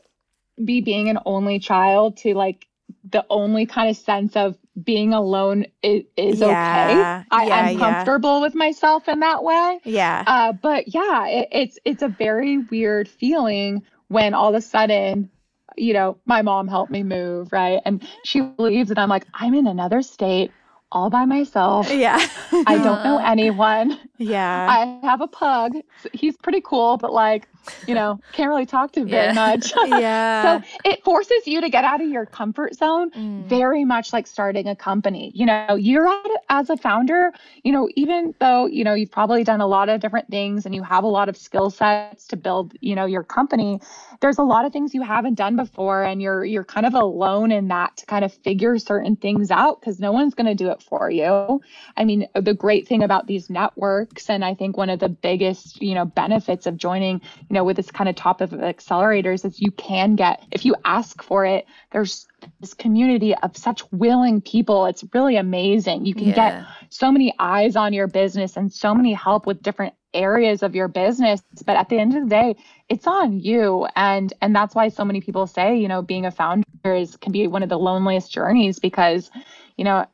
[0.56, 2.66] me being an only child to like
[3.10, 7.28] the only kind of sense of being alone is, is yeah, okay.
[7.30, 8.42] I, yeah, am comfortable yeah.
[8.42, 9.80] with myself in that way.
[9.84, 10.24] Yeah.
[10.26, 15.30] Uh, but yeah, it, it's it's a very weird feeling when all of a sudden,
[15.76, 17.80] you know, my mom helped me move, right?
[17.84, 20.50] And she leaves, and I'm like, I'm in another state
[20.92, 21.90] all by myself.
[21.90, 22.18] Yeah.
[22.66, 23.98] I don't know anyone.
[24.22, 24.66] Yeah.
[24.68, 25.72] I have a pug.
[26.12, 27.48] He's pretty cool, but like
[27.86, 29.32] you know, can't really talk to very yeah.
[29.32, 29.72] much.
[29.86, 30.60] yeah.
[30.60, 33.44] So it forces you to get out of your comfort zone, mm.
[33.46, 35.32] very much like starting a company.
[35.34, 39.44] You know, you're at as a founder, you know, even though, you know, you've probably
[39.44, 42.36] done a lot of different things and you have a lot of skill sets to
[42.36, 43.80] build, you know, your company,
[44.20, 47.52] there's a lot of things you haven't done before and you're you're kind of alone
[47.52, 50.70] in that to kind of figure certain things out because no one's going to do
[50.70, 51.60] it for you.
[51.96, 55.80] I mean, the great thing about these networks and I think one of the biggest,
[55.80, 57.20] you know, benefits of joining
[57.50, 60.76] you know, with this kind of top of accelerators is you can get, if you
[60.84, 62.28] ask for it, there's
[62.60, 64.86] this community of such willing people.
[64.86, 66.06] It's really amazing.
[66.06, 66.34] You can yeah.
[66.34, 70.74] get so many eyes on your business and so many help with different areas of
[70.74, 72.56] your business but at the end of the day
[72.88, 76.32] it's on you and and that's why so many people say you know being a
[76.32, 79.30] founder is can be one of the loneliest journeys because
[79.76, 80.04] you know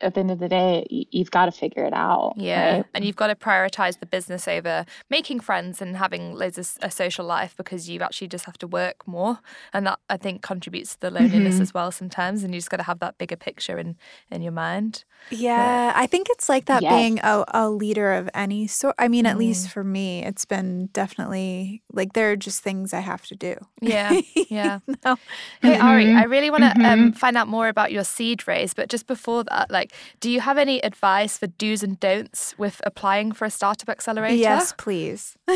[0.00, 2.34] at the end of the day, you've got to figure it out.
[2.36, 2.76] Yeah.
[2.76, 2.84] Right?
[2.94, 6.90] And you've got to prioritize the business over making friends and having loads of a
[6.90, 9.40] social life because you actually just have to work more.
[9.72, 11.62] And that I think contributes to the loneliness mm-hmm.
[11.62, 12.44] as well sometimes.
[12.44, 13.96] And you just got to have that bigger picture in,
[14.30, 15.04] in your mind.
[15.30, 15.92] Yeah.
[15.92, 16.92] But, I think it's like that yes.
[16.92, 18.94] being a, a leader of any sort.
[18.98, 19.40] I mean, at mm.
[19.40, 23.56] least for me, it's been definitely like there are just things I have to do.
[23.80, 24.20] Yeah.
[24.48, 24.78] Yeah.
[25.04, 25.16] no.
[25.60, 25.86] Hey, mm-hmm.
[25.86, 26.86] Ari, I really want to um, mm-hmm.
[26.86, 28.72] um, find out more about your seed raise.
[28.72, 32.54] But just before that, like, like, do you have any advice for do's and don'ts
[32.58, 34.34] with applying for a startup accelerator?
[34.34, 35.36] Yes, please.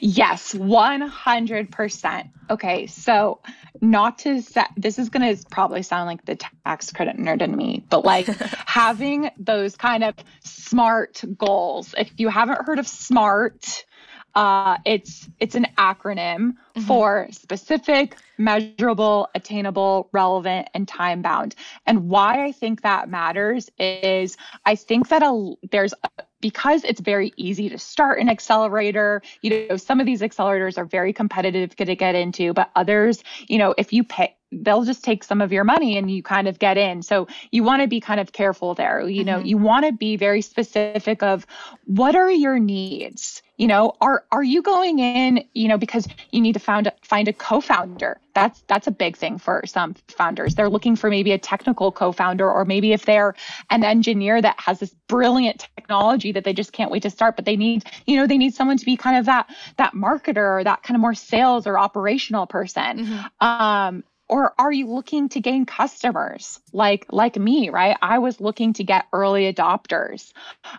[0.00, 2.30] yes, 100%.
[2.50, 3.40] Okay, so
[3.80, 7.56] not to set, this is going to probably sound like the tax credit nerd in
[7.56, 8.26] me, but like
[8.66, 11.94] having those kind of SMART goals.
[11.98, 13.84] If you haven't heard of SMART,
[14.34, 16.80] uh, it's it's an acronym mm-hmm.
[16.82, 21.54] for specific, measurable, attainable, relevant, and time bound.
[21.86, 26.10] And why I think that matters is I think that a, there's a,
[26.40, 29.22] because it's very easy to start an accelerator.
[29.42, 33.58] You know, some of these accelerators are very competitive to get into, but others, you
[33.58, 36.58] know, if you pay they'll just take some of your money and you kind of
[36.58, 37.02] get in.
[37.02, 39.06] So you want to be kind of careful there.
[39.08, 39.46] You know, mm-hmm.
[39.46, 41.46] you want to be very specific of
[41.84, 43.42] what are your needs?
[43.58, 47.26] You know, are are you going in, you know, because you need to find find
[47.26, 48.20] a co-founder.
[48.32, 50.54] That's that's a big thing for some founders.
[50.54, 53.34] They're looking for maybe a technical co-founder or maybe if they're
[53.70, 57.46] an engineer that has this brilliant technology that they just can't wait to start, but
[57.46, 60.62] they need, you know, they need someone to be kind of that that marketer or
[60.62, 63.06] that kind of more sales or operational person.
[63.06, 63.44] Mm-hmm.
[63.44, 66.60] Um or are you looking to gain customers?
[66.72, 67.96] Like like me right?
[68.02, 70.32] I was looking to get early adopters.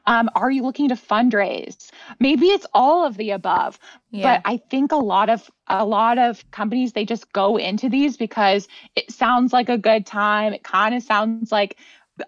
[0.06, 1.90] Um, are you looking to fundraise?
[2.20, 3.80] Maybe it's all of the above
[4.12, 4.38] yeah.
[4.38, 8.18] but i think a lot of a lot of companies they just go into these
[8.18, 10.54] because it sounds like a good time.
[10.54, 11.78] It kind of sounds like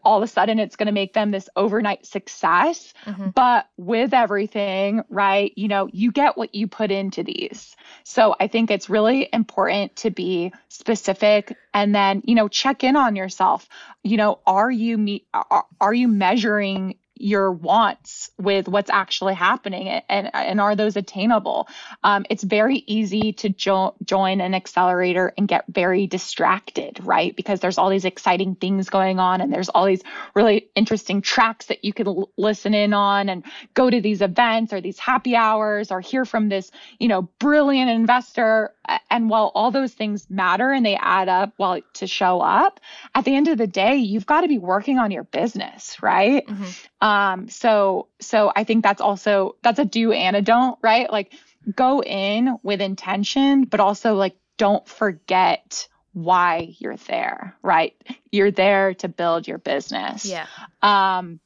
[0.04, 2.94] all of a sudden it's going to make them this overnight success.
[3.06, 3.30] Mm-hmm.
[3.30, 7.76] But with everything, right, you know, you get what you put into these.
[8.04, 12.96] So I think it's really important to be specific and then, you know, check in
[12.96, 13.68] on yourself.
[14.04, 19.88] You know, are you me are, are you measuring your wants with what's actually happening
[19.88, 21.68] and, and are those attainable?
[22.04, 27.36] Um, it's very easy to jo- join an accelerator and get very distracted right?
[27.36, 30.02] Because there's all these exciting things going on and there's all these
[30.34, 34.74] really interesting tracks that you can l- listen in on and go to these events
[34.74, 38.74] or these happy hours or hear from this you know brilliant investor.
[39.10, 42.80] And while all those things matter and they add up well to show up
[43.16, 46.46] at the end of the day you've got to be working on your business right?
[46.46, 46.64] Mm-hmm.
[47.02, 47.11] Um,
[47.48, 51.12] so so I think that's also that's a do and a don't, right?
[51.12, 51.34] Like
[51.74, 57.96] go in with intention, but also like don't forget why you're there, right?
[58.32, 60.26] You're there to build your business.
[60.26, 60.46] Yeah.
[60.82, 61.40] Um,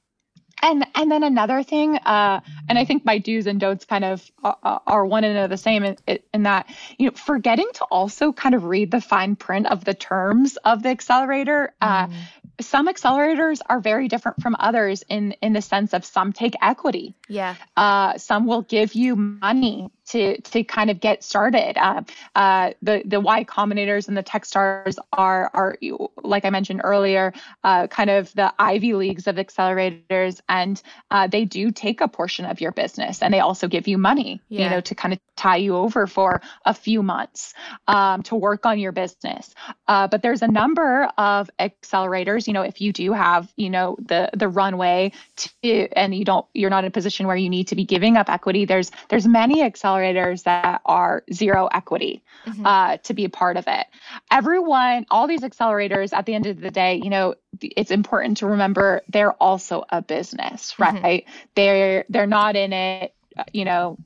[0.62, 4.30] and and then another thing, uh, and I think my do's and don'ts kind of
[4.44, 5.98] are, are one and the same in,
[6.34, 9.94] in, that you know forgetting to also kind of read the fine print of the
[9.94, 11.74] terms of the accelerator.
[11.82, 12.14] Uh, mm
[12.62, 17.14] some accelerators are very different from others in in the sense of some take equity.
[17.28, 17.56] Yeah.
[17.76, 21.78] Uh, some will give you money to to kind of get started.
[21.78, 22.02] Uh,
[22.36, 25.78] uh, the the Y Combinators and the TechStars are are
[26.24, 31.46] like I mentioned earlier, uh, kind of the Ivy leagues of accelerators, and uh, they
[31.46, 34.64] do take a portion of your business, and they also give you money, yeah.
[34.64, 37.54] you know, to kind of tie you over for a few months
[37.88, 39.54] um, to work on your business.
[39.88, 42.48] Uh, but there's a number of accelerators.
[42.48, 46.46] You know, if you do have you know the the runway to, and you don't,
[46.54, 48.66] you're not in a position where you need to be giving up equity.
[48.66, 52.66] There's there's many accelerators accelerators that are zero equity mm-hmm.
[52.66, 53.86] uh, to be a part of it.
[54.32, 58.48] Everyone, all these accelerators, at the end of the day, you know, it's important to
[58.48, 60.84] remember they're also a business, mm-hmm.
[60.84, 61.26] right?
[61.26, 61.48] Mm-hmm.
[61.56, 63.14] They're they're not in it,
[63.54, 63.98] you know,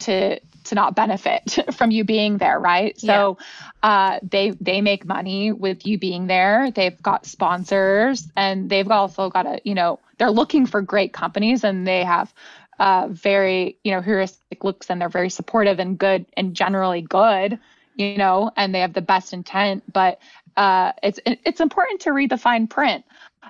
[0.00, 2.98] to to not benefit from you being there, right?
[2.98, 3.38] So
[3.82, 3.88] yeah.
[3.88, 6.70] uh, they they make money with you being there.
[6.70, 11.64] They've got sponsors, and they've also got a you know they're looking for great companies,
[11.64, 12.32] and they have
[12.78, 17.58] uh, very, you know, heuristic looks and they're very supportive and good and generally good,
[17.94, 19.90] you know, and they have the best intent.
[19.92, 20.18] But
[20.56, 23.04] uh, it's it's important to read the fine print.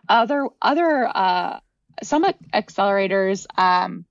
[0.09, 1.61] Other other uh,
[2.03, 4.05] some accelerators um,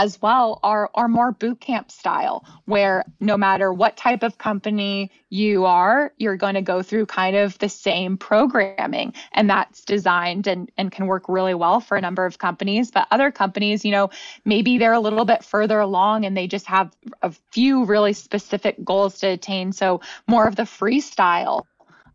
[0.00, 5.10] as well are are more boot camp style where no matter what type of company
[5.28, 9.12] you are you're going to go through kind of the same programming.
[9.32, 12.90] And that's designed and and can work really well for a number of companies.
[12.90, 14.08] But other companies you know
[14.46, 18.82] maybe they're a little bit further along and they just have a few really specific
[18.82, 19.72] goals to attain.
[19.72, 21.66] So more of the freestyle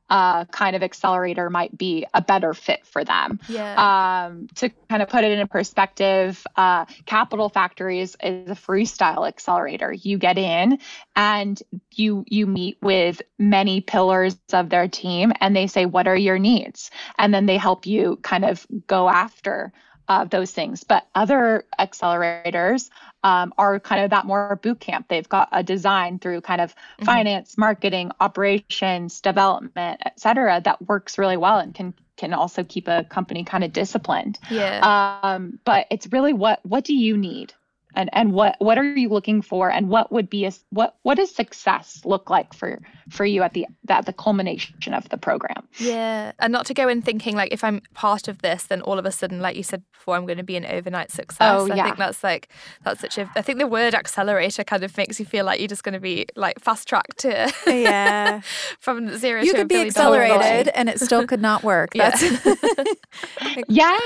[0.09, 3.39] uh, kind of accelerator might be a better fit for them.
[3.49, 4.25] Yeah.
[4.27, 9.91] Um, to kind of put it in perspective, uh, Capital Factories is a freestyle accelerator.
[9.91, 10.79] You get in
[11.15, 11.61] and
[11.93, 16.39] you you meet with many pillars of their team, and they say, "What are your
[16.39, 19.73] needs?" And then they help you kind of go after
[20.07, 20.83] of those things.
[20.83, 22.89] But other accelerators
[23.23, 25.07] um, are kind of that more boot camp.
[25.07, 27.05] They've got a design through kind of mm-hmm.
[27.05, 32.87] finance, marketing, operations, development, et cetera, that works really well and can can also keep
[32.87, 34.39] a company kind of disciplined.
[34.49, 35.19] Yeah.
[35.21, 37.53] Um, but it's really what what do you need?
[37.95, 39.69] And and what what are you looking for?
[39.69, 42.79] And what would be a what what does success look like for
[43.09, 45.67] for you at the at the culmination of the program?
[45.77, 48.99] Yeah and not to go in thinking like if i'm part of this then all
[48.99, 51.37] of a sudden like you said before i'm going to be an overnight success.
[51.41, 51.81] Oh, yeah.
[51.81, 52.49] i think that's like
[52.83, 55.67] that's such a i think the word accelerator kind of makes you feel like you're
[55.67, 58.41] just going to be like fast tracked to yeah.
[58.79, 61.91] from zero you to could be oh, accelerated and it still could not work.
[61.93, 62.21] That's
[63.67, 63.97] yeah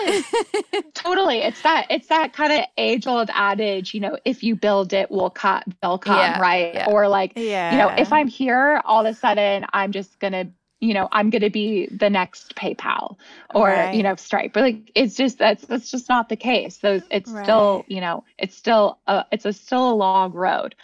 [0.93, 1.39] totally.
[1.39, 5.09] It's that it's that kind of age old adage you know, if you build it,
[5.09, 6.73] will cut, they'll come, yeah, right?
[6.73, 6.87] Yeah.
[6.89, 7.71] Or like, yeah.
[7.71, 11.29] you know, if I'm here, all of a sudden I'm just gonna you know, I'm
[11.29, 13.17] going to be the next PayPal
[13.53, 13.93] or, right.
[13.93, 14.53] you know, Stripe.
[14.53, 16.79] But like, it's just, that's, that's just not the case.
[16.79, 17.43] So it's right.
[17.43, 20.75] still, you know, it's still, a, it's a still a long road.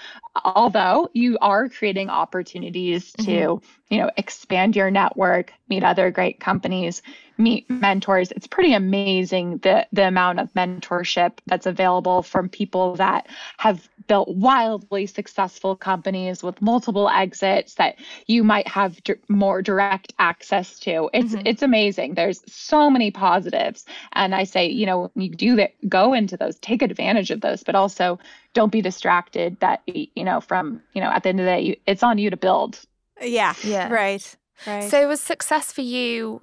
[0.43, 3.65] Although you are creating opportunities to, mm-hmm.
[3.89, 7.01] You know, expand your network, meet other great companies,
[7.37, 8.31] meet mentors.
[8.31, 14.29] It's pretty amazing the, the amount of mentorship that's available from people that have built
[14.29, 17.95] wildly successful companies with multiple exits that
[18.27, 21.09] you might have d- more direct access to.
[21.13, 21.45] It's mm-hmm.
[21.45, 22.13] it's amazing.
[22.13, 26.57] There's so many positives, and I say, you know, you do that, go into those,
[26.57, 28.19] take advantage of those, but also
[28.53, 29.59] don't be distracted.
[29.59, 32.17] That you know, from you know, at the end of the day, you, it's on
[32.17, 32.79] you to build.
[33.21, 33.53] Yeah.
[33.63, 33.91] Yeah.
[33.91, 34.35] Right.
[34.65, 34.89] Right.
[34.89, 36.41] So was success for you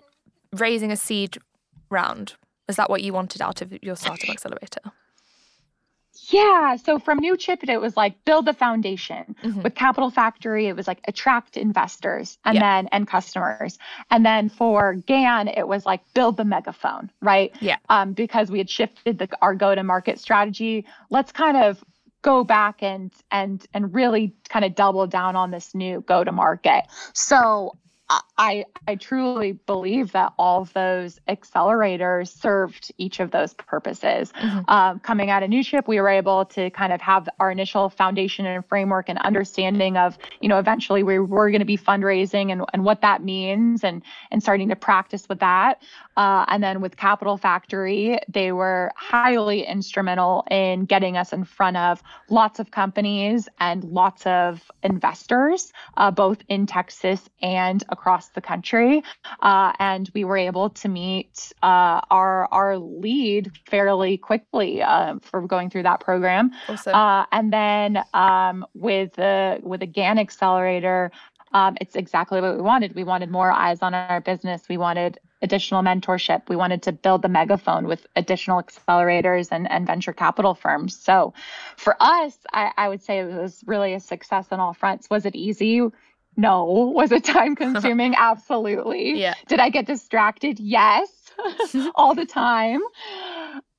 [0.53, 1.39] raising a seed
[1.91, 2.35] round?
[2.69, 4.81] Is that what you wanted out of your startup accelerator?
[6.29, 6.77] Yeah.
[6.77, 9.35] So from Newchip, it was like build the foundation.
[9.43, 9.63] Mm-hmm.
[9.63, 12.61] With Capital Factory, it was like attract investors and yeah.
[12.61, 13.79] then and customers.
[14.11, 17.55] And then for GAN, it was like build the megaphone, right?
[17.61, 17.77] Yeah.
[17.89, 20.87] Um, because we had shifted the, our go to market strategy.
[21.11, 21.83] Let's kind of
[22.23, 26.33] go back and and and really kind of double down on this new go to
[26.33, 26.85] market.
[27.13, 27.77] So
[28.39, 34.33] I, I truly believe that all of those accelerators served each of those purposes.
[34.33, 34.69] Mm-hmm.
[34.69, 38.47] Um, coming out of Newchip, we were able to kind of have our initial foundation
[38.47, 42.65] and framework and understanding of, you know, eventually we were going to be fundraising and,
[42.73, 45.83] and what that means and, and starting to practice with that.
[46.17, 51.77] Uh, and then with Capital Factory, they were highly instrumental in getting us in front
[51.77, 58.02] of lots of companies and lots of investors, uh, both in Texas and across
[58.35, 59.03] the country.
[59.41, 65.41] Uh, and we were able to meet uh, our our lead fairly quickly uh, for
[65.47, 66.51] going through that program.
[66.69, 66.95] Awesome.
[66.95, 71.11] Uh, and then um, with the with the GAN accelerator,
[71.53, 72.95] um, it's exactly what we wanted.
[72.95, 74.63] We wanted more eyes on our business.
[74.69, 76.49] We wanted additional mentorship.
[76.49, 80.97] We wanted to build the megaphone with additional accelerators and, and venture capital firms.
[80.97, 81.35] So
[81.77, 85.11] for us, I, I would say it was really a success on all fronts.
[85.11, 85.83] Was it easy?
[86.37, 86.93] No.
[86.95, 88.15] Was it time consuming?
[88.17, 89.21] Absolutely.
[89.21, 89.35] Yeah.
[89.49, 90.59] Did I get distracted?
[90.61, 91.09] Yes,
[91.95, 92.81] all the time.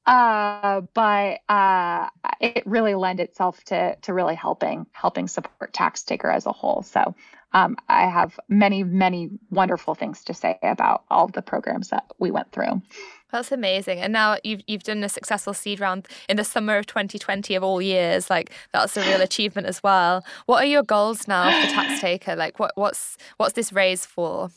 [0.05, 2.09] Uh, but uh,
[2.41, 6.81] it really lend itself to to really helping helping support TaxTaker as a whole.
[6.81, 7.15] So
[7.53, 12.31] um, I have many many wonderful things to say about all the programs that we
[12.31, 12.81] went through.
[13.33, 13.99] That's amazing.
[13.99, 17.63] And now you've you've done a successful seed round in the summer of 2020 of
[17.63, 18.29] all years.
[18.29, 20.23] Like that's a real achievement as well.
[20.45, 22.37] What are your goals now for TaxTaker?
[22.37, 24.51] Like what what's what's this raise for?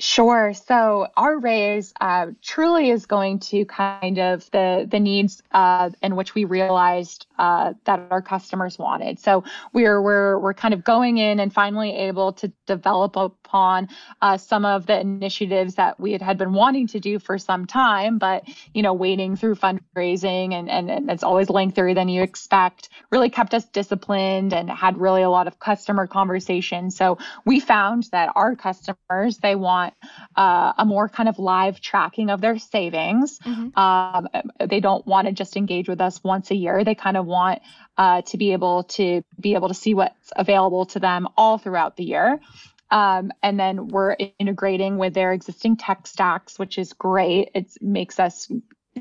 [0.00, 0.54] Sure.
[0.54, 6.14] So our raise uh, truly is going to kind of the the needs uh, in
[6.14, 9.18] which we realized uh, that our customers wanted.
[9.18, 9.42] So
[9.72, 13.88] we're we're we're kind of going in and finally able to develop upon
[14.22, 17.66] uh, some of the initiatives that we had, had been wanting to do for some
[17.66, 18.44] time, but
[18.74, 22.88] you know waiting through fundraising and, and and it's always lengthier than you expect.
[23.10, 26.94] Really kept us disciplined and had really a lot of customer conversations.
[26.96, 31.80] So we found that our customers they want want uh, a more kind of live
[31.80, 33.38] tracking of their savings.
[33.40, 33.78] Mm-hmm.
[33.78, 34.28] Um,
[34.66, 36.84] they don't want to just engage with us once a year.
[36.84, 37.60] They kind of want
[37.96, 41.96] uh, to be able to be able to see what's available to them all throughout
[41.96, 42.40] the year.
[42.90, 47.50] Um, and then we're integrating with their existing tech stacks, which is great.
[47.54, 48.50] It makes us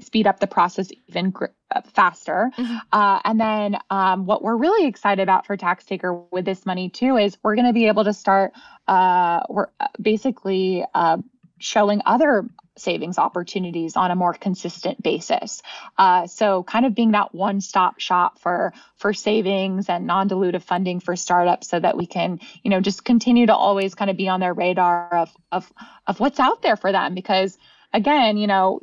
[0.03, 2.51] speed up the process even gr- uh, faster.
[2.57, 2.77] Mm-hmm.
[2.91, 7.17] Uh, and then um, what we're really excited about for TaxTaker with this money too
[7.17, 8.53] is we're going to be able to start.
[8.87, 11.17] Uh, we're uh, basically uh,
[11.59, 12.45] showing other
[12.77, 15.61] savings opportunities on a more consistent basis.
[15.97, 21.15] Uh, so kind of being that one-stop shop for for savings and non-dilutive funding for
[21.15, 24.39] startups so that we can, you know, just continue to always kind of be on
[24.39, 25.71] their radar of of
[26.05, 27.57] of what's out there for them because
[27.93, 28.79] again, you know,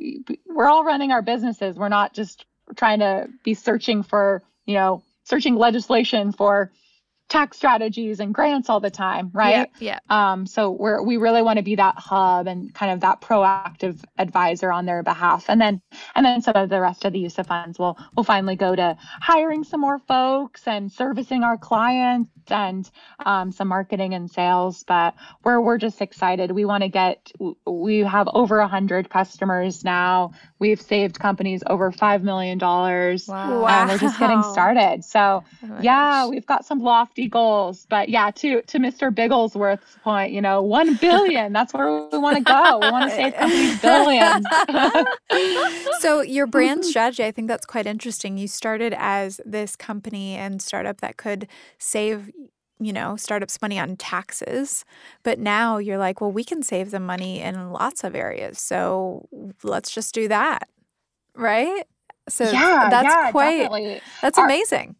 [0.47, 1.77] we're all running our businesses.
[1.77, 2.45] We're not just
[2.75, 6.71] trying to be searching for, you know, searching legislation for
[7.27, 9.69] tax strategies and grants all the time, right?
[9.79, 9.99] Yeah.
[10.09, 10.31] yeah.
[10.31, 14.03] Um, so we're we really want to be that hub and kind of that proactive
[14.17, 15.45] advisor on their behalf.
[15.49, 15.81] And then
[16.13, 18.75] and then some of the rest of the use of funds will will finally go
[18.75, 22.89] to hiring some more folks and servicing our clients and
[23.25, 24.83] um, some marketing and sales.
[24.83, 26.51] But we're we're just excited.
[26.51, 27.31] We want to get.
[27.65, 30.31] We have over a hundred customers now.
[30.59, 33.27] We've saved companies over five million dollars.
[33.27, 33.65] Wow.
[33.65, 35.03] And we're just getting started.
[35.03, 36.29] So oh yeah, gosh.
[36.29, 36.79] we've got some
[37.15, 37.85] lofty goals.
[37.89, 39.13] But yeah, to to Mr.
[39.13, 41.53] Bigglesworth's point, you know, one billion.
[41.53, 42.79] that's where we want to go.
[42.81, 44.45] We want to save companies billions.
[45.99, 48.37] so your brand strategy, I think that's quite interesting.
[48.37, 51.47] You started as this company and startup that could
[51.77, 52.31] save
[52.77, 54.83] you know, startups money on taxes.
[55.23, 58.59] But now you're like, well, we can save them money in lots of areas.
[58.59, 59.29] So
[59.63, 60.67] let's just do that.
[61.35, 61.85] Right?
[62.27, 64.01] So yeah, that's yeah, quite definitely.
[64.21, 64.97] that's Our, amazing.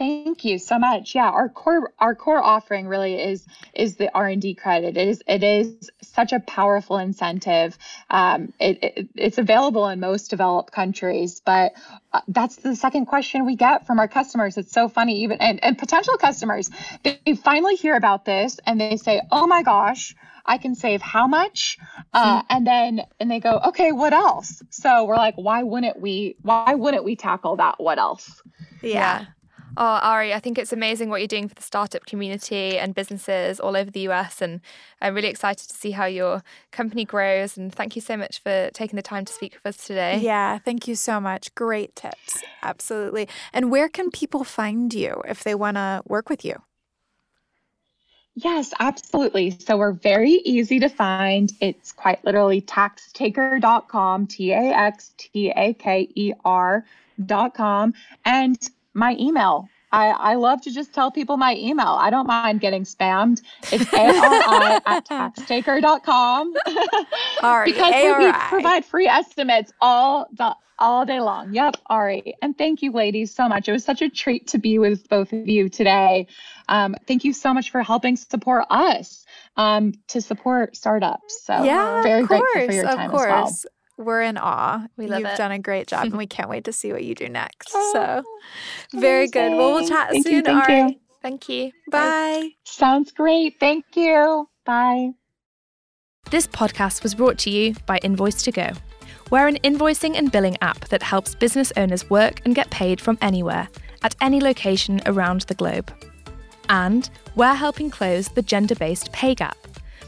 [0.00, 1.14] Thank you so much.
[1.14, 4.96] Yeah, our core our core offering really is is the R and D credit.
[4.96, 7.76] It is it is such a powerful incentive.
[8.08, 11.72] Um, it, it, it's available in most developed countries, but
[12.14, 14.56] uh, that's the second question we get from our customers.
[14.56, 16.70] It's so funny, even and, and potential customers.
[17.02, 21.02] They, they finally hear about this and they say, "Oh my gosh." I can save
[21.02, 21.76] how much?
[22.14, 22.46] Uh, hmm.
[22.48, 24.62] and then and they go, okay, what else?
[24.70, 26.36] So we're like, why wouldn't we?
[26.40, 27.74] Why wouldn't we tackle that?
[27.78, 28.42] What else?
[28.82, 29.26] Yeah.
[29.76, 33.60] Oh, Ari, I think it's amazing what you're doing for the startup community and businesses
[33.60, 34.42] all over the US.
[34.42, 34.60] And
[35.00, 36.42] I'm really excited to see how your
[36.72, 37.56] company grows.
[37.56, 40.18] And thank you so much for taking the time to speak with us today.
[40.18, 41.54] Yeah, thank you so much.
[41.54, 42.42] Great tips.
[42.62, 43.28] Absolutely.
[43.52, 46.56] And where can people find you if they want to work with you?
[48.34, 49.50] Yes, absolutely.
[49.58, 51.52] So we're very easy to find.
[51.60, 57.94] It's quite literally taxtaker.com, T A X T A K E R.com.
[58.24, 59.68] And my email.
[59.92, 61.96] I, I love to just tell people my email.
[61.98, 63.42] I don't mind getting spammed.
[63.72, 66.54] It's ARI at taxtaker.com.
[67.42, 67.64] All right.
[67.74, 68.24] because A-R-I.
[68.24, 71.52] we provide free estimates all the all day long.
[71.52, 72.34] Yep, Ari.
[72.40, 73.68] And thank you, ladies, so much.
[73.68, 76.26] It was such a treat to be with both of you today.
[76.68, 79.26] Um, thank you so much for helping support us
[79.56, 81.44] um, to support startups.
[81.44, 83.26] So yeah, very course, grateful for your time of course.
[83.26, 83.72] as well.
[84.00, 84.86] We're in awe.
[84.96, 85.36] We love You've it.
[85.36, 87.68] done a great job, and we can't wait to see what you do next.
[87.74, 89.50] Oh, so, very good.
[89.52, 90.80] Well, we'll chat thank soon, you, thank Ari.
[90.80, 91.00] You.
[91.22, 91.70] Thank you.
[91.90, 92.50] Bye.
[92.64, 93.60] Sounds great.
[93.60, 94.48] Thank you.
[94.64, 95.10] Bye.
[96.30, 98.78] This podcast was brought to you by Invoice2go.
[99.30, 103.18] We're an invoicing and billing app that helps business owners work and get paid from
[103.20, 103.68] anywhere,
[104.02, 105.92] at any location around the globe.
[106.70, 109.56] And we're helping close the gender based pay gap.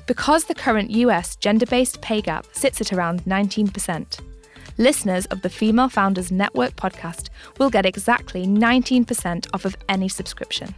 [0.06, 4.20] Because the current US gender based pay gap sits at around 19%,
[4.78, 7.28] listeners of the Female Founders Network podcast
[7.58, 10.74] will get exactly 19% off of any subscription.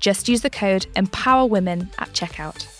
[0.00, 2.73] Just use the code EMPOWERWOMEN at checkout.